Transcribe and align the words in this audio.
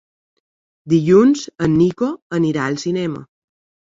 Dilluns 0.93 1.43
en 1.67 1.75
Nico 1.83 2.09
anirà 2.39 2.65
al 2.71 2.79
cinema. 2.87 3.21